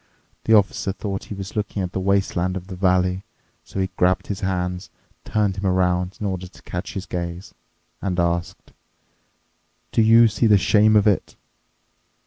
The 0.45 0.55
Officer 0.55 0.93
thought 0.93 1.25
he 1.25 1.35
was 1.35 1.55
looking 1.55 1.83
at 1.83 1.91
the 1.91 1.99
wasteland 1.99 2.57
of 2.57 2.65
the 2.69 2.75
valley. 2.75 3.23
So 3.63 3.79
he 3.79 3.91
grabbed 3.97 4.25
his 4.25 4.39
hands, 4.39 4.89
turned 5.25 5.57
him 5.57 5.65
around 5.67 6.17
in 6.19 6.25
order 6.25 6.47
to 6.47 6.61
catch 6.63 6.95
his 6.95 7.05
gaze, 7.05 7.53
and 8.01 8.19
asked, 8.19 8.73
"Do 9.91 10.01
you 10.01 10.27
see 10.27 10.47
the 10.47 10.57
shame 10.57 10.95
of 10.95 11.05
it?" 11.05 11.35